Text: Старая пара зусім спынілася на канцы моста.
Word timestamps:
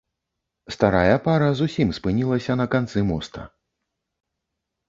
Старая 0.75 1.17
пара 1.27 1.49
зусім 1.59 1.93
спынілася 1.97 2.57
на 2.63 2.67
канцы 2.77 2.99
моста. 3.11 3.47